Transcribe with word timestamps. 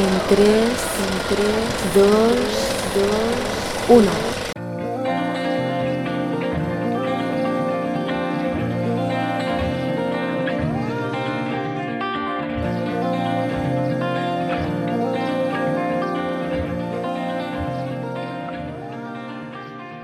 En 0.00 0.06
3, 0.28 0.38
en 0.38 0.64
3, 1.28 1.94
2, 1.94 2.06
2, 3.88 3.98
1. 3.98 4.10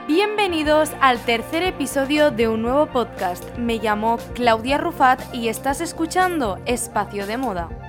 Bienvenidos 0.07 0.91
al 1.01 1.19
tercer 1.21 1.63
episodio 1.63 2.31
de 2.31 2.49
un 2.49 2.61
nuevo 2.61 2.85
podcast. 2.85 3.43
Me 3.57 3.79
llamo 3.79 4.19
Claudia 4.35 4.77
Rufat 4.77 5.35
y 5.35 5.49
estás 5.49 5.81
escuchando 5.81 6.59
Espacio 6.67 7.27
de 7.27 7.39
Moda. 7.39 7.86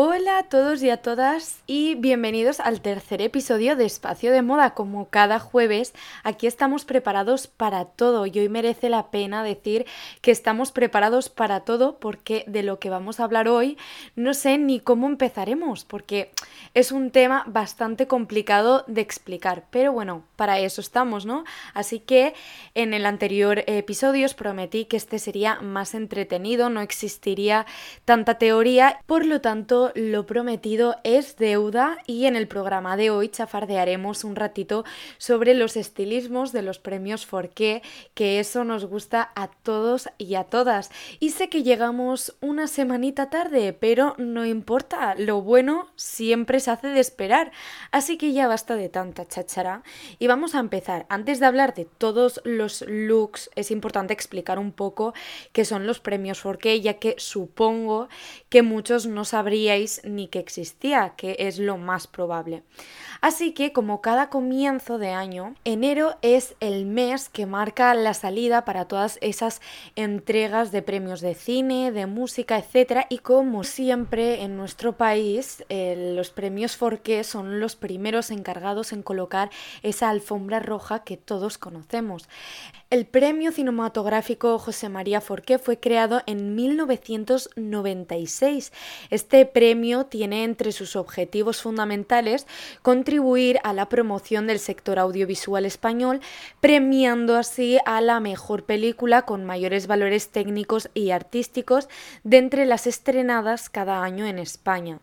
Hola 0.00 0.38
a 0.38 0.42
todos 0.44 0.80
y 0.84 0.90
a 0.90 0.98
todas 0.98 1.58
y 1.66 1.96
bienvenidos 1.96 2.60
al 2.60 2.80
tercer 2.82 3.20
episodio 3.20 3.74
de 3.74 3.84
Espacio 3.84 4.30
de 4.30 4.42
Moda. 4.42 4.72
Como 4.74 5.08
cada 5.08 5.40
jueves, 5.40 5.92
aquí 6.22 6.46
estamos 6.46 6.84
preparados 6.84 7.48
para 7.48 7.84
todo 7.84 8.24
y 8.24 8.38
hoy 8.38 8.48
merece 8.48 8.90
la 8.90 9.10
pena 9.10 9.42
decir 9.42 9.86
que 10.20 10.30
estamos 10.30 10.70
preparados 10.70 11.28
para 11.28 11.64
todo 11.64 11.98
porque 11.98 12.44
de 12.46 12.62
lo 12.62 12.78
que 12.78 12.90
vamos 12.90 13.18
a 13.18 13.24
hablar 13.24 13.48
hoy 13.48 13.76
no 14.14 14.34
sé 14.34 14.56
ni 14.56 14.78
cómo 14.78 15.08
empezaremos 15.08 15.84
porque 15.84 16.30
es 16.74 16.92
un 16.92 17.10
tema 17.10 17.42
bastante 17.48 18.06
complicado 18.06 18.84
de 18.86 19.00
explicar. 19.00 19.64
Pero 19.70 19.92
bueno, 19.92 20.22
para 20.36 20.60
eso 20.60 20.80
estamos, 20.80 21.26
¿no? 21.26 21.42
Así 21.74 21.98
que 21.98 22.34
en 22.76 22.94
el 22.94 23.04
anterior 23.04 23.64
episodio 23.66 24.26
os 24.26 24.34
prometí 24.34 24.84
que 24.84 24.96
este 24.96 25.18
sería 25.18 25.60
más 25.60 25.96
entretenido, 25.96 26.70
no 26.70 26.82
existiría 26.82 27.66
tanta 28.04 28.38
teoría, 28.38 29.00
por 29.06 29.26
lo 29.26 29.40
tanto 29.40 29.87
lo 29.94 30.26
prometido 30.26 30.96
es 31.04 31.36
deuda 31.36 31.98
y 32.06 32.26
en 32.26 32.36
el 32.36 32.48
programa 32.48 32.96
de 32.96 33.10
hoy 33.10 33.28
chafardearemos 33.28 34.24
un 34.24 34.36
ratito 34.36 34.84
sobre 35.18 35.54
los 35.54 35.76
estilismos 35.76 36.52
de 36.52 36.62
los 36.62 36.78
premios 36.78 37.26
Forqué, 37.26 37.82
que 38.14 38.40
eso 38.40 38.64
nos 38.64 38.84
gusta 38.84 39.30
a 39.34 39.48
todos 39.48 40.08
y 40.18 40.34
a 40.34 40.44
todas. 40.44 40.90
Y 41.20 41.30
sé 41.30 41.48
que 41.48 41.62
llegamos 41.62 42.36
una 42.40 42.66
semanita 42.66 43.30
tarde, 43.30 43.72
pero 43.72 44.14
no 44.18 44.46
importa, 44.46 45.14
lo 45.16 45.42
bueno 45.42 45.88
siempre 45.96 46.60
se 46.60 46.70
hace 46.70 46.88
de 46.88 47.00
esperar. 47.00 47.52
Así 47.90 48.16
que 48.16 48.32
ya 48.32 48.48
basta 48.48 48.76
de 48.76 48.88
tanta 48.88 49.26
cháchara 49.26 49.82
y 50.18 50.26
vamos 50.26 50.54
a 50.54 50.60
empezar. 50.60 51.06
Antes 51.08 51.40
de 51.40 51.46
hablar 51.46 51.74
de 51.74 51.84
todos 51.84 52.40
los 52.44 52.82
looks, 52.86 53.50
es 53.54 53.70
importante 53.70 54.12
explicar 54.12 54.58
un 54.58 54.72
poco 54.72 55.14
qué 55.52 55.64
son 55.64 55.86
los 55.86 56.00
premios 56.00 56.40
Forqué, 56.40 56.80
ya 56.80 56.94
que 56.94 57.14
supongo 57.18 58.08
que 58.48 58.62
muchos 58.62 59.06
no 59.06 59.24
ni 60.04 60.28
que 60.28 60.38
existía, 60.38 61.14
que 61.16 61.36
es 61.38 61.58
lo 61.58 61.78
más 61.78 62.06
probable. 62.06 62.62
Así 63.20 63.52
que 63.52 63.72
como 63.72 64.00
cada 64.00 64.28
comienzo 64.28 64.98
de 64.98 65.10
año, 65.10 65.54
enero 65.64 66.16
es 66.22 66.54
el 66.60 66.86
mes 66.86 67.28
que 67.28 67.46
marca 67.46 67.92
la 67.94 68.14
salida 68.14 68.64
para 68.64 68.86
todas 68.86 69.18
esas 69.20 69.60
entregas 69.96 70.70
de 70.70 70.82
premios 70.82 71.20
de 71.20 71.34
cine, 71.34 71.90
de 71.90 72.06
música, 72.06 72.58
etc. 72.58 73.06
Y 73.08 73.18
como 73.18 73.64
siempre 73.64 74.42
en 74.42 74.56
nuestro 74.56 74.96
país, 74.96 75.64
eh, 75.68 76.12
los 76.14 76.30
premios 76.30 76.76
Forqué 76.76 77.24
son 77.24 77.58
los 77.58 77.74
primeros 77.74 78.30
encargados 78.30 78.92
en 78.92 79.02
colocar 79.02 79.50
esa 79.82 80.10
alfombra 80.10 80.60
roja 80.60 81.02
que 81.02 81.16
todos 81.16 81.58
conocemos. 81.58 82.28
El 82.90 83.04
premio 83.04 83.52
cinematográfico 83.52 84.58
José 84.58 84.88
María 84.88 85.20
Forqué 85.20 85.58
fue 85.58 85.78
creado 85.78 86.22
en 86.26 86.54
1996. 86.54 88.72
Este 89.10 89.44
premio 89.58 90.06
tiene 90.06 90.44
entre 90.44 90.70
sus 90.70 90.94
objetivos 90.94 91.62
fundamentales 91.62 92.46
contribuir 92.80 93.58
a 93.64 93.72
la 93.72 93.88
promoción 93.88 94.46
del 94.46 94.60
sector 94.60 95.00
audiovisual 95.00 95.64
español, 95.66 96.20
premiando 96.60 97.36
así 97.36 97.76
a 97.84 98.00
la 98.00 98.20
mejor 98.20 98.62
película 98.62 99.22
con 99.22 99.44
mayores 99.44 99.88
valores 99.88 100.28
técnicos 100.28 100.90
y 100.94 101.10
artísticos 101.10 101.88
de 102.22 102.36
entre 102.36 102.66
las 102.66 102.86
estrenadas 102.86 103.68
cada 103.68 104.04
año 104.04 104.26
en 104.26 104.38
España. 104.38 105.00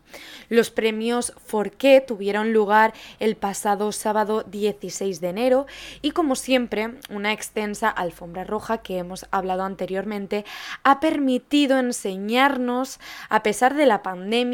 Los 0.48 0.70
premios 0.70 1.34
Forqué 1.44 2.00
tuvieron 2.00 2.54
lugar 2.54 2.94
el 3.20 3.36
pasado 3.36 3.92
sábado 3.92 4.42
16 4.42 5.20
de 5.20 5.28
enero 5.28 5.66
y 6.00 6.12
como 6.12 6.34
siempre 6.34 6.94
una 7.10 7.34
extensa 7.34 7.90
alfombra 7.90 8.44
roja 8.44 8.78
que 8.78 8.96
hemos 8.96 9.26
hablado 9.32 9.64
anteriormente 9.64 10.46
ha 10.82 10.98
permitido 10.98 11.78
enseñarnos, 11.78 13.00
a 13.28 13.42
pesar 13.42 13.74
de 13.74 13.84
la 13.84 14.02
pandemia, 14.02 14.45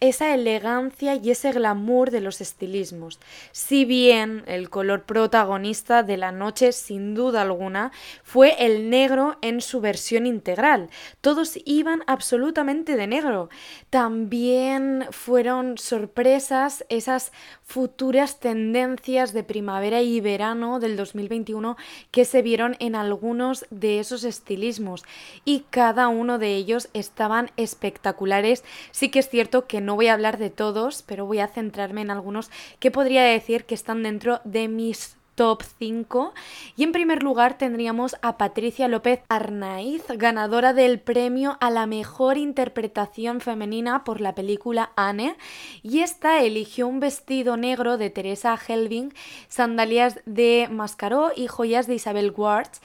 esa 0.00 0.34
elegancia 0.34 1.14
y 1.14 1.30
ese 1.30 1.52
glamour 1.52 2.10
de 2.10 2.20
los 2.20 2.40
estilismos. 2.40 3.20
Si 3.52 3.84
bien 3.84 4.42
el 4.46 4.68
color 4.68 5.04
protagonista 5.04 6.02
de 6.02 6.16
la 6.16 6.32
noche, 6.32 6.72
sin 6.72 7.14
duda 7.14 7.42
alguna, 7.42 7.92
fue 8.24 8.56
el 8.58 8.90
negro 8.90 9.38
en 9.42 9.60
su 9.60 9.80
versión 9.80 10.26
integral. 10.26 10.90
Todos 11.20 11.58
iban 11.64 12.02
absolutamente 12.06 12.96
de 12.96 13.06
negro. 13.06 13.48
También 13.90 15.06
fueron 15.10 15.78
sorpresas 15.78 16.84
esas 16.88 17.32
futuras 17.62 18.40
tendencias 18.40 19.32
de 19.32 19.44
primavera 19.44 20.02
y 20.02 20.20
verano 20.20 20.80
del 20.80 20.96
2021 20.96 21.76
que 22.10 22.24
se 22.24 22.42
vieron 22.42 22.76
en 22.80 22.94
algunos 22.94 23.66
de 23.70 24.00
esos 24.00 24.24
estilismos 24.24 25.04
y 25.44 25.64
cada 25.70 26.08
uno 26.08 26.38
de 26.38 26.54
ellos 26.54 26.88
estaban 26.92 27.50
espectaculares. 27.56 28.64
Que 29.12 29.20
es 29.20 29.28
cierto 29.28 29.68
que 29.68 29.80
no 29.80 29.94
voy 29.94 30.08
a 30.08 30.14
hablar 30.14 30.38
de 30.38 30.50
todos, 30.50 31.04
pero 31.06 31.24
voy 31.24 31.38
a 31.38 31.46
centrarme 31.46 32.00
en 32.00 32.10
algunos 32.10 32.50
que 32.80 32.90
podría 32.90 33.22
decir 33.22 33.64
que 33.64 33.76
están 33.76 34.02
dentro 34.02 34.40
de 34.42 34.66
mis 34.66 35.16
top 35.34 35.62
5. 35.78 36.34
Y 36.76 36.84
en 36.84 36.92
primer 36.92 37.22
lugar 37.22 37.58
tendríamos 37.58 38.16
a 38.22 38.36
Patricia 38.36 38.88
López 38.88 39.20
Arnaiz, 39.28 40.04
ganadora 40.08 40.72
del 40.72 41.00
premio 41.00 41.56
a 41.60 41.70
la 41.70 41.86
mejor 41.86 42.36
interpretación 42.36 43.40
femenina 43.40 44.04
por 44.04 44.20
la 44.20 44.34
película 44.34 44.92
Anne. 44.96 45.36
Y 45.82 46.00
esta 46.00 46.42
eligió 46.42 46.86
un 46.86 47.00
vestido 47.00 47.56
negro 47.56 47.98
de 47.98 48.10
Teresa 48.10 48.56
Helving, 48.56 49.12
sandalias 49.48 50.20
de 50.26 50.68
Mascaró 50.70 51.32
y 51.34 51.46
joyas 51.46 51.86
de 51.86 51.94
Isabel 51.94 52.32
Wards 52.36 52.80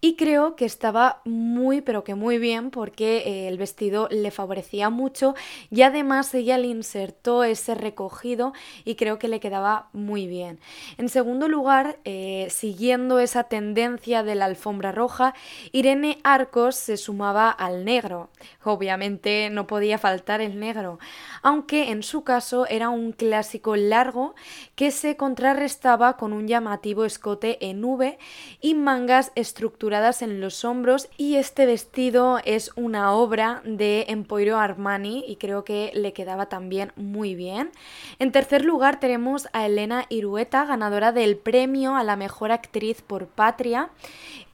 y 0.00 0.14
creo 0.14 0.54
que 0.54 0.64
estaba 0.64 1.22
muy 1.24 1.80
pero 1.80 2.04
que 2.04 2.14
muy 2.14 2.38
bien 2.38 2.70
porque 2.70 3.18
eh, 3.18 3.48
el 3.48 3.58
vestido 3.58 4.08
le 4.10 4.30
favorecía 4.30 4.90
mucho 4.90 5.34
y 5.70 5.82
además 5.82 6.32
ella 6.34 6.56
le 6.58 6.68
insertó 6.68 7.44
ese 7.44 7.74
recogido 7.74 8.52
y 8.84 8.94
creo 8.94 9.18
que 9.18 9.28
le 9.28 9.40
quedaba 9.40 9.88
muy 9.92 10.26
bien. 10.26 10.60
En 10.98 11.08
segundo 11.08 11.48
lugar, 11.48 11.87
eh, 12.04 12.48
siguiendo 12.50 13.18
esa 13.18 13.44
tendencia 13.44 14.22
de 14.22 14.34
la 14.34 14.44
alfombra 14.44 14.92
roja, 14.92 15.34
Irene 15.72 16.18
Arcos 16.22 16.76
se 16.76 16.96
sumaba 16.96 17.50
al 17.50 17.84
negro. 17.84 18.30
Obviamente 18.64 19.50
no 19.50 19.66
podía 19.66 19.98
faltar 19.98 20.40
el 20.40 20.58
negro, 20.58 20.98
aunque 21.42 21.90
en 21.90 22.02
su 22.02 22.24
caso 22.24 22.66
era 22.66 22.88
un 22.88 23.12
clásico 23.12 23.76
largo 23.76 24.34
que 24.74 24.90
se 24.90 25.16
contrarrestaba 25.16 26.16
con 26.16 26.32
un 26.32 26.48
llamativo 26.48 27.04
escote 27.04 27.58
en 27.68 27.84
V 27.84 28.18
y 28.60 28.74
mangas 28.74 29.32
estructuradas 29.34 30.22
en 30.22 30.40
los 30.40 30.64
hombros 30.64 31.08
y 31.16 31.36
este 31.36 31.66
vestido 31.66 32.38
es 32.44 32.70
una 32.76 33.12
obra 33.12 33.62
de 33.64 34.06
Emporio 34.08 34.58
Armani 34.58 35.24
y 35.26 35.36
creo 35.36 35.64
que 35.64 35.90
le 35.94 36.12
quedaba 36.12 36.46
también 36.46 36.92
muy 36.96 37.34
bien. 37.34 37.70
En 38.18 38.32
tercer 38.32 38.64
lugar 38.64 39.00
tenemos 39.00 39.48
a 39.52 39.66
Elena 39.66 40.06
Irueta, 40.08 40.64
ganadora 40.64 41.12
del 41.12 41.36
premio 41.36 41.77
a 41.86 42.04
la 42.04 42.16
mejor 42.16 42.52
actriz 42.52 43.02
por 43.02 43.26
Patria 43.26 43.90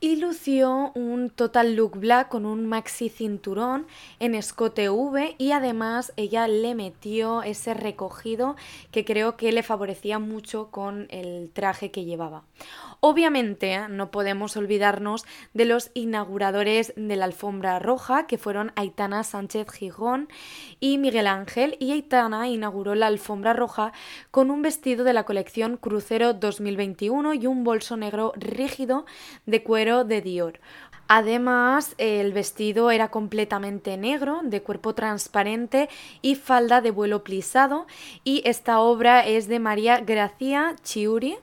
y 0.04 0.16
lució 0.16 0.92
un 0.94 1.30
total 1.30 1.76
look 1.76 1.96
black 1.96 2.28
con 2.28 2.44
un 2.44 2.66
maxi 2.66 3.08
cinturón 3.08 3.86
en 4.20 4.34
escote 4.34 4.90
V 4.90 5.34
y 5.38 5.52
además 5.52 6.12
ella 6.16 6.46
le 6.46 6.74
metió 6.74 7.42
ese 7.42 7.72
recogido 7.72 8.54
que 8.90 9.06
creo 9.06 9.38
que 9.38 9.50
le 9.50 9.62
favorecía 9.62 10.18
mucho 10.18 10.68
con 10.70 11.06
el 11.08 11.48
traje 11.54 11.90
que 11.90 12.04
llevaba. 12.04 12.42
Obviamente 13.00 13.88
no 13.88 14.10
podemos 14.10 14.58
olvidarnos 14.58 15.24
de 15.54 15.64
los 15.64 15.90
inauguradores 15.94 16.92
de 16.96 17.16
la 17.16 17.24
alfombra 17.24 17.78
roja, 17.78 18.26
que 18.26 18.38
fueron 18.38 18.72
Aitana 18.76 19.24
Sánchez 19.24 19.70
Gijón 19.70 20.28
y 20.80 20.98
Miguel 20.98 21.26
Ángel, 21.26 21.76
y 21.80 21.92
Aitana 21.92 22.48
inauguró 22.48 22.94
la 22.94 23.06
alfombra 23.06 23.52
roja 23.52 23.92
con 24.30 24.50
un 24.50 24.62
vestido 24.62 25.04
de 25.04 25.12
la 25.12 25.24
colección 25.24 25.76
Crucero 25.76 26.34
2021 26.34 27.34
y 27.34 27.46
un 27.46 27.62
bolso 27.62 27.96
negro 27.96 28.32
rígido 28.36 29.04
de 29.44 29.62
cuero 29.62 29.93
de 30.02 30.20
Dior. 30.20 30.58
Además, 31.06 31.94
el 31.98 32.32
vestido 32.32 32.90
era 32.90 33.10
completamente 33.10 33.96
negro, 33.96 34.40
de 34.42 34.62
cuerpo 34.62 34.94
transparente 34.94 35.88
y 36.22 36.34
falda 36.34 36.80
de 36.80 36.90
vuelo 36.90 37.22
plisado. 37.22 37.86
Y 38.24 38.42
esta 38.46 38.80
obra 38.80 39.26
es 39.26 39.46
de 39.46 39.58
María 39.58 39.98
Gracia 40.00 40.76
Chiuri. 40.82 41.36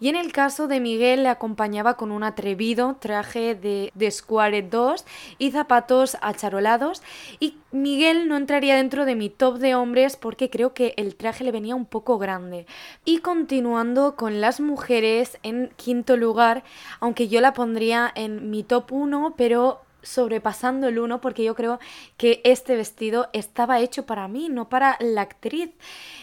Y 0.00 0.08
en 0.08 0.16
el 0.16 0.32
caso 0.32 0.68
de 0.68 0.80
Miguel 0.80 1.22
le 1.22 1.30
acompañaba 1.30 1.96
con 1.96 2.12
un 2.12 2.24
atrevido 2.24 2.96
traje 3.00 3.54
de, 3.54 3.90
de 3.94 4.10
Square 4.10 4.62
2 4.62 5.04
y 5.38 5.50
zapatos 5.50 6.18
acharolados. 6.20 7.02
Y 7.40 7.56
Miguel 7.72 8.28
no 8.28 8.36
entraría 8.36 8.76
dentro 8.76 9.04
de 9.04 9.14
mi 9.14 9.30
top 9.30 9.58
de 9.58 9.74
hombres 9.74 10.16
porque 10.16 10.50
creo 10.50 10.74
que 10.74 10.94
el 10.96 11.14
traje 11.16 11.44
le 11.44 11.52
venía 11.52 11.74
un 11.74 11.86
poco 11.86 12.18
grande. 12.18 12.66
Y 13.04 13.18
continuando 13.18 14.14
con 14.16 14.40
las 14.40 14.60
mujeres, 14.60 15.38
en 15.42 15.70
quinto 15.76 16.16
lugar, 16.16 16.64
aunque 17.00 17.28
yo 17.28 17.40
la 17.40 17.54
pondría 17.54 18.12
en 18.14 18.50
mi 18.50 18.62
top 18.62 18.92
1, 18.92 19.05
pero 19.36 19.82
sobrepasando 20.06 20.88
el 20.88 20.98
1 20.98 21.20
porque 21.20 21.44
yo 21.44 21.54
creo 21.54 21.78
que 22.16 22.40
este 22.44 22.76
vestido 22.76 23.28
estaba 23.32 23.80
hecho 23.80 24.06
para 24.06 24.28
mí, 24.28 24.48
no 24.48 24.68
para 24.68 24.96
la 25.00 25.22
actriz. 25.22 25.70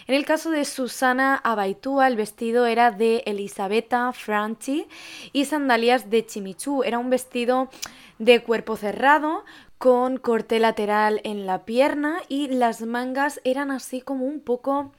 En 0.08 0.16
el 0.16 0.26
caso 0.26 0.52
de 0.52 0.66
Susana 0.66 1.36
Abaitúa, 1.44 2.08
el 2.08 2.16
vestido 2.16 2.66
era 2.66 2.92
de 2.92 3.24
Elisabetta 3.26 4.12
Franchi 4.14 4.88
y 5.34 5.46
sandalias 5.46 6.10
de 6.10 6.26
Chimichú. 6.26 6.84
Era 6.84 6.98
un 6.98 7.10
vestido 7.10 7.70
de 8.20 8.42
cuerpo 8.42 8.78
cerrado 8.78 9.44
con 9.78 10.18
corte 10.18 10.60
lateral 10.60 11.20
en 11.26 11.46
la 11.46 11.66
pierna 11.66 12.22
y 12.30 12.48
las 12.48 12.82
mangas 12.82 13.42
eran 13.44 13.70
así 13.70 14.00
como 14.00 14.26
un 14.26 14.40
poco 14.40 14.94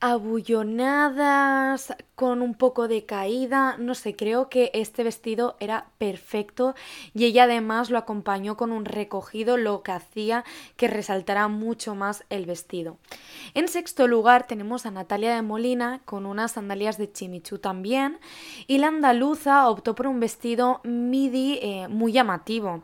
abullonadas, 0.00 1.94
con 2.14 2.40
un 2.40 2.54
poco 2.54 2.88
de 2.88 3.04
caída, 3.04 3.76
no 3.78 3.94
sé, 3.94 4.16
creo 4.16 4.48
que 4.48 4.70
este 4.74 5.04
vestido 5.04 5.56
era 5.60 5.88
perfecto 5.98 6.74
y 7.14 7.24
ella 7.24 7.44
además 7.44 7.90
lo 7.90 7.98
acompañó 7.98 8.56
con 8.56 8.72
un 8.72 8.84
recogido, 8.84 9.56
lo 9.56 9.82
que 9.82 9.92
hacía 9.92 10.44
que 10.76 10.88
resaltara 10.88 11.48
mucho 11.48 11.94
más 11.94 12.24
el 12.30 12.46
vestido. 12.46 12.96
En 13.54 13.68
sexto 13.68 14.06
lugar 14.06 14.46
tenemos 14.46 14.86
a 14.86 14.90
Natalia 14.90 15.34
de 15.34 15.42
Molina 15.42 16.00
con 16.04 16.24
unas 16.26 16.52
sandalias 16.52 16.96
de 16.98 17.12
chimichú 17.12 17.58
también 17.58 18.18
y 18.66 18.78
la 18.78 18.88
andaluza 18.88 19.68
optó 19.68 19.94
por 19.94 20.06
un 20.06 20.20
vestido 20.20 20.80
midi 20.84 21.58
eh, 21.60 21.88
muy 21.88 22.12
llamativo. 22.12 22.82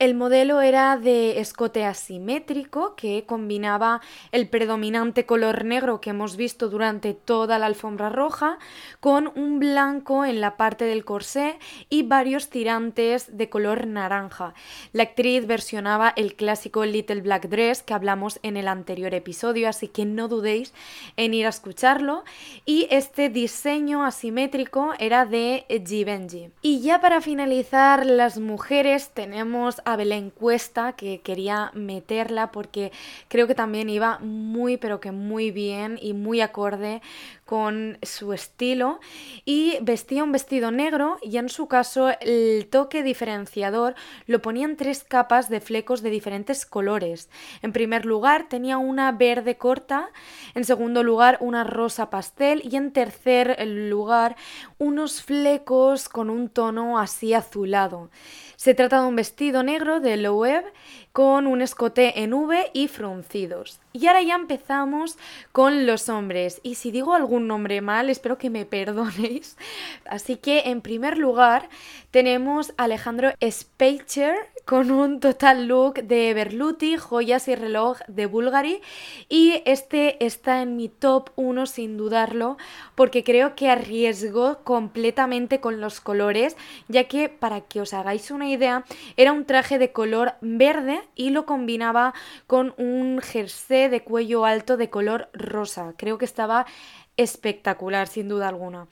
El 0.00 0.14
modelo 0.14 0.62
era 0.62 0.96
de 0.96 1.40
escote 1.40 1.84
asimétrico 1.84 2.94
que 2.96 3.24
combinaba 3.26 4.00
el 4.32 4.48
predominante 4.48 5.26
color 5.26 5.66
negro 5.66 6.00
que 6.00 6.08
hemos 6.08 6.38
visto 6.38 6.70
durante 6.70 7.12
toda 7.12 7.58
la 7.58 7.66
alfombra 7.66 8.08
roja 8.08 8.58
con 9.00 9.30
un 9.34 9.58
blanco 9.58 10.24
en 10.24 10.40
la 10.40 10.56
parte 10.56 10.86
del 10.86 11.04
corsé 11.04 11.58
y 11.90 12.02
varios 12.04 12.48
tirantes 12.48 13.36
de 13.36 13.50
color 13.50 13.86
naranja. 13.86 14.54
La 14.94 15.02
actriz 15.02 15.46
versionaba 15.46 16.14
el 16.16 16.34
clásico 16.34 16.86
Little 16.86 17.20
Black 17.20 17.50
Dress 17.50 17.82
que 17.82 17.92
hablamos 17.92 18.40
en 18.42 18.56
el 18.56 18.68
anterior 18.68 19.12
episodio, 19.12 19.68
así 19.68 19.88
que 19.88 20.06
no 20.06 20.28
dudéis 20.28 20.72
en 21.18 21.34
ir 21.34 21.44
a 21.44 21.50
escucharlo. 21.50 22.24
Y 22.64 22.86
este 22.90 23.28
diseño 23.28 24.02
asimétrico 24.02 24.94
era 24.98 25.26
de 25.26 25.66
Givenchy. 25.86 26.52
Y 26.62 26.80
ya 26.80 27.02
para 27.02 27.20
finalizar, 27.20 28.06
las 28.06 28.38
mujeres 28.38 29.10
tenemos 29.10 29.82
a 29.84 29.89
Belén 29.96 30.30
Cuesta, 30.30 30.92
que 30.92 31.20
quería 31.20 31.70
meterla 31.74 32.50
porque 32.50 32.92
creo 33.28 33.46
que 33.46 33.54
también 33.54 33.88
iba 33.88 34.18
muy, 34.20 34.76
pero 34.76 35.00
que 35.00 35.12
muy 35.12 35.50
bien 35.50 35.98
y 36.00 36.12
muy 36.12 36.40
acorde 36.40 37.02
con 37.50 37.98
su 38.02 38.32
estilo 38.32 39.00
y 39.44 39.76
vestía 39.82 40.22
un 40.22 40.30
vestido 40.30 40.70
negro 40.70 41.18
y 41.20 41.36
en 41.36 41.48
su 41.48 41.66
caso 41.66 42.10
el 42.20 42.68
toque 42.70 43.02
diferenciador 43.02 43.96
lo 44.26 44.40
ponía 44.40 44.66
en 44.66 44.76
tres 44.76 45.02
capas 45.02 45.48
de 45.48 45.60
flecos 45.60 46.00
de 46.00 46.10
diferentes 46.10 46.64
colores. 46.64 47.28
En 47.60 47.72
primer 47.72 48.06
lugar 48.06 48.48
tenía 48.48 48.78
una 48.78 49.10
verde 49.10 49.56
corta, 49.56 50.10
en 50.54 50.64
segundo 50.64 51.02
lugar 51.02 51.38
una 51.40 51.64
rosa 51.64 52.08
pastel 52.08 52.62
y 52.62 52.76
en 52.76 52.92
tercer 52.92 53.60
lugar 53.66 54.36
unos 54.78 55.20
flecos 55.20 56.08
con 56.08 56.30
un 56.30 56.50
tono 56.50 57.00
así 57.00 57.34
azulado. 57.34 58.10
Se 58.54 58.74
trata 58.74 59.00
de 59.00 59.08
un 59.08 59.16
vestido 59.16 59.64
negro 59.64 59.98
de 59.98 60.18
Loewe 60.18 60.62
con 61.12 61.46
un 61.46 61.60
escote 61.60 62.22
en 62.22 62.32
V 62.32 62.70
y 62.72 62.88
fruncidos. 62.88 63.80
Y 63.92 64.06
ahora 64.06 64.22
ya 64.22 64.36
empezamos 64.36 65.18
con 65.52 65.86
los 65.86 66.08
hombres. 66.08 66.60
Y 66.62 66.76
si 66.76 66.90
digo 66.90 67.14
algún 67.14 67.48
nombre 67.48 67.80
mal, 67.80 68.08
espero 68.10 68.38
que 68.38 68.50
me 68.50 68.64
perdonéis. 68.64 69.56
Así 70.04 70.36
que 70.36 70.62
en 70.66 70.80
primer 70.80 71.18
lugar 71.18 71.68
tenemos 72.10 72.72
a 72.76 72.84
Alejandro 72.84 73.32
Speicher 73.42 74.34
con 74.70 74.92
un 74.92 75.18
total 75.18 75.66
look 75.66 75.94
de 75.94 76.32
Berluti, 76.32 76.96
joyas 76.96 77.48
y 77.48 77.56
reloj 77.56 77.98
de 78.06 78.26
Bulgari. 78.26 78.80
Y 79.28 79.64
este 79.66 80.24
está 80.24 80.62
en 80.62 80.76
mi 80.76 80.88
top 80.88 81.30
1 81.34 81.66
sin 81.66 81.96
dudarlo, 81.96 82.56
porque 82.94 83.24
creo 83.24 83.56
que 83.56 83.68
arriesgó 83.68 84.62
completamente 84.62 85.58
con 85.58 85.80
los 85.80 86.00
colores, 86.00 86.56
ya 86.86 87.08
que 87.08 87.28
para 87.28 87.62
que 87.62 87.80
os 87.80 87.92
hagáis 87.92 88.30
una 88.30 88.48
idea, 88.48 88.84
era 89.16 89.32
un 89.32 89.44
traje 89.44 89.76
de 89.80 89.90
color 89.90 90.34
verde 90.40 91.00
y 91.16 91.30
lo 91.30 91.46
combinaba 91.46 92.14
con 92.46 92.72
un 92.76 93.20
jersey 93.20 93.88
de 93.88 94.04
cuello 94.04 94.44
alto 94.44 94.76
de 94.76 94.88
color 94.88 95.30
rosa. 95.32 95.94
Creo 95.96 96.16
que 96.16 96.26
estaba 96.26 96.64
espectacular, 97.16 98.06
sin 98.06 98.28
duda 98.28 98.46
alguna. 98.46 98.86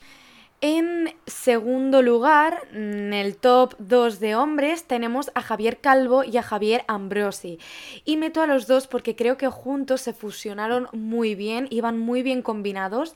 En 0.60 1.14
segundo 1.25 2.02
lugar, 2.02 2.66
en 2.72 3.14
el 3.14 3.37
top 3.37 3.76
2 3.78 4.19
de 4.19 4.34
hombres, 4.34 4.82
tenemos 4.88 5.31
a 5.37 5.40
Javier 5.40 5.78
Calvo 5.78 6.25
y 6.25 6.37
a 6.37 6.43
Javier 6.43 6.84
Ambrosi. 6.88 7.60
Y 8.05 8.16
meto 8.16 8.43
a 8.43 8.49
los 8.49 8.66
dos 8.66 8.88
porque 8.88 9.14
creo 9.14 9.37
que 9.37 9.46
juntos 9.46 10.00
se 10.00 10.12
fusionaron 10.12 10.88
muy 10.90 11.37
bien, 11.37 11.69
iban 11.70 11.96
muy 12.00 12.25
bien 12.25 12.43
combinados. 12.43 13.14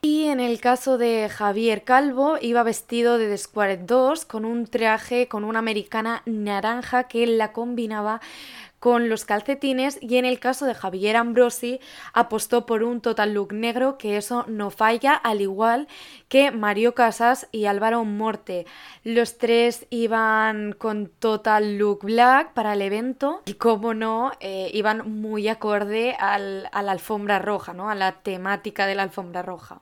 Y 0.00 0.28
en 0.28 0.40
el 0.40 0.60
caso 0.62 0.96
de 0.96 1.28
Javier 1.28 1.84
Calvo, 1.84 2.38
iba 2.40 2.62
vestido 2.62 3.18
de 3.18 3.28
The 3.28 3.36
Square 3.36 3.76
2 3.84 4.24
con 4.24 4.46
un 4.46 4.66
traje 4.66 5.28
con 5.28 5.44
una 5.44 5.58
americana 5.58 6.22
naranja 6.24 7.04
que 7.04 7.26
la 7.26 7.52
combinaba 7.52 8.22
con 8.78 9.08
los 9.08 9.24
calcetines 9.24 9.98
y 10.00 10.16
en 10.16 10.24
el 10.24 10.38
caso 10.38 10.64
de 10.64 10.74
Javier 10.74 11.16
Ambrosi 11.16 11.80
apostó 12.12 12.64
por 12.64 12.82
un 12.82 13.00
total 13.00 13.34
look 13.34 13.52
negro 13.52 13.98
que 13.98 14.16
eso 14.16 14.44
no 14.46 14.70
falla 14.70 15.14
al 15.14 15.40
igual 15.40 15.88
que 16.28 16.50
Mario 16.52 16.94
Casas 16.94 17.48
y 17.50 17.64
Álvaro 17.64 18.04
Morte. 18.04 18.66
Los 19.02 19.38
tres 19.38 19.86
iban 19.90 20.72
con 20.72 21.08
total 21.08 21.78
look 21.78 22.04
black 22.04 22.52
para 22.52 22.74
el 22.74 22.82
evento 22.82 23.42
y 23.46 23.54
como 23.54 23.94
no, 23.94 24.32
eh, 24.40 24.70
iban 24.72 25.20
muy 25.20 25.48
acorde 25.48 26.14
al, 26.18 26.68
a 26.72 26.82
la 26.82 26.92
alfombra 26.92 27.38
roja, 27.38 27.74
¿no? 27.74 27.90
a 27.90 27.94
la 27.94 28.20
temática 28.20 28.86
de 28.86 28.94
la 28.94 29.02
alfombra 29.02 29.42
roja. 29.42 29.80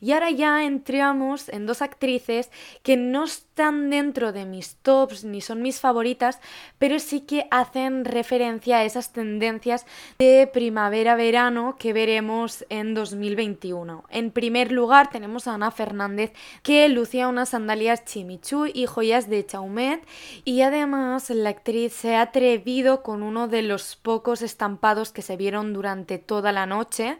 Y 0.00 0.12
ahora 0.12 0.30
ya 0.30 0.64
entramos 0.64 1.50
en 1.50 1.66
dos 1.66 1.82
actrices 1.82 2.50
que 2.82 2.96
no 2.96 3.24
están 3.24 3.90
dentro 3.90 4.32
de 4.32 4.46
mis 4.46 4.76
tops 4.76 5.24
ni 5.24 5.42
son 5.42 5.60
mis 5.60 5.80
favoritas, 5.80 6.40
pero 6.78 6.98
sí 6.98 7.20
que 7.20 7.46
hacen 7.50 8.06
referencia 8.06 8.29
a 8.30 8.84
esas 8.84 9.12
tendencias 9.12 9.86
de 10.20 10.48
primavera-verano 10.52 11.74
que 11.76 11.92
veremos 11.92 12.64
en 12.68 12.94
2021. 12.94 14.04
En 14.08 14.30
primer 14.30 14.70
lugar 14.70 15.10
tenemos 15.10 15.48
a 15.48 15.54
Ana 15.54 15.72
Fernández 15.72 16.32
que 16.62 16.88
lucía 16.88 17.26
unas 17.26 17.48
sandalias 17.48 18.04
chimichú 18.04 18.66
y 18.72 18.86
joyas 18.86 19.28
de 19.28 19.44
Chaumet 19.44 20.06
y 20.44 20.60
además 20.60 21.30
la 21.30 21.50
actriz 21.50 21.92
se 21.92 22.14
ha 22.14 22.22
atrevido 22.22 23.02
con 23.02 23.24
uno 23.24 23.48
de 23.48 23.62
los 23.62 23.96
pocos 23.96 24.42
estampados 24.42 25.10
que 25.10 25.22
se 25.22 25.36
vieron 25.36 25.72
durante 25.72 26.18
toda 26.18 26.52
la 26.52 26.66
noche 26.66 27.18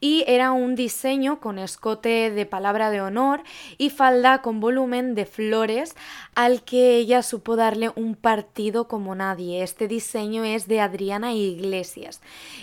y 0.00 0.24
era 0.26 0.50
un 0.50 0.74
diseño 0.74 1.38
con 1.38 1.60
escote 1.60 2.32
de 2.32 2.46
palabra 2.46 2.90
de 2.90 3.00
honor 3.00 3.44
y 3.76 3.90
falda 3.90 4.42
con 4.42 4.58
volumen 4.58 5.14
de 5.14 5.24
flores 5.24 5.94
al 6.34 6.64
que 6.64 6.96
ella 6.96 7.22
supo 7.22 7.54
darle 7.54 7.92
un 7.94 8.16
partido 8.16 8.88
como 8.88 9.14
nadie. 9.14 9.62
Este 9.62 9.86
diseño 9.86 10.47
de 10.56 10.80
Adriana 10.80 11.34
Iglesias. 11.34 12.20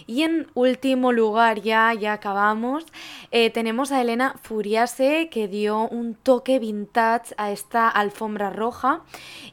Y 0.08 0.24
en 0.24 0.48
último 0.56 1.12
lugar, 1.12 1.62
ya, 1.62 1.94
ya 1.94 2.14
acabamos, 2.14 2.86
eh, 3.32 3.50
tenemos 3.52 3.92
a 3.92 4.02
Elena 4.02 4.36
Furiase 4.42 5.30
que 5.30 5.48
dio 5.48 5.88
un 5.88 6.16
toque 6.16 6.58
vintage 6.60 7.36
a 7.38 7.52
esta 7.52 7.88
alfombra 7.88 8.50
roja 8.50 9.02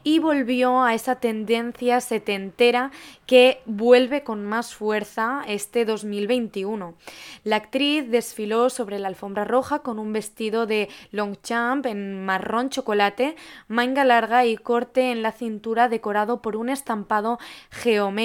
y 0.03 0.19
volvió 0.19 0.81
a 0.81 0.93
esa 0.93 1.15
tendencia 1.15 2.01
setentera 2.01 2.91
que 3.25 3.61
vuelve 3.65 4.23
con 4.23 4.43
más 4.45 4.73
fuerza 4.73 5.43
este 5.47 5.85
2021. 5.85 6.95
La 7.43 7.57
actriz 7.57 8.09
desfiló 8.09 8.69
sobre 8.69 8.99
la 8.99 9.07
alfombra 9.07 9.45
roja 9.45 9.79
con 9.79 9.99
un 9.99 10.11
vestido 10.11 10.65
de 10.65 10.89
Longchamp 11.11 11.85
en 11.85 12.25
marrón 12.25 12.69
chocolate, 12.69 13.35
manga 13.67 14.03
larga 14.03 14.45
y 14.45 14.57
corte 14.57 15.11
en 15.11 15.21
la 15.21 15.31
cintura 15.31 15.87
decorado 15.87 16.41
por 16.41 16.55
un 16.55 16.69
estampado 16.69 17.39
geométrico 17.69 18.22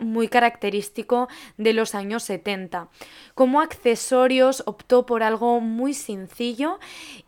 muy 0.00 0.28
característico 0.28 1.28
de 1.56 1.72
los 1.72 1.94
años 1.94 2.22
70. 2.22 2.88
Como 3.34 3.60
accesorios 3.60 4.62
optó 4.66 5.06
por 5.06 5.22
algo 5.22 5.60
muy 5.60 5.94
sencillo 5.94 6.78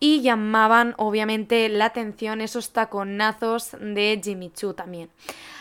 y 0.01 0.23
llamaban 0.23 0.95
obviamente 0.97 1.69
la 1.69 1.87
atención 1.87 2.41
esos 2.41 2.73
taconazos 2.73 3.77
de 3.81 4.21
Jimmy 4.23 4.51
Choo 4.51 4.75
también. 4.75 5.11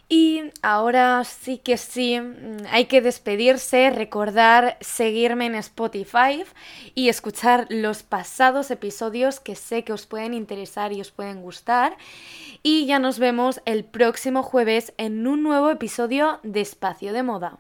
Y 0.09 0.43
ahora 0.63 1.23
sí 1.25 1.59
que 1.59 1.77
sí, 1.77 2.19
mm, 2.19 2.65
hay 2.71 2.87
que 2.87 3.03
despedirse, 3.03 3.91
recordar 3.91 4.79
seguirme 4.81 5.47
en 5.47 5.55
Spotify 5.57 6.45
y 6.95 7.11
escuchar 7.11 7.67
los 7.69 8.03
pasados 8.03 8.71
episodios 8.71 9.39
que 9.39 9.55
sé 9.55 9.85
que 9.85 9.93
os 9.93 10.07
pueden 10.07 10.33
interesar 10.33 10.93
y 10.93 11.01
os 11.03 11.11
pueden 11.11 11.43
gustar. 11.43 11.99
Y 12.63 12.87
ya 12.87 12.99
nos 12.99 13.19
vemos 13.19 13.61
el 13.67 13.85
próximo 13.85 14.43
jueves 14.43 14.95
en 14.97 15.27
un 15.27 15.43
nuevo 15.43 15.71
episodio 15.71 16.41
de 16.43 16.63
Espacio 16.63 17.13
de 17.13 17.23
Moda. 17.23 17.59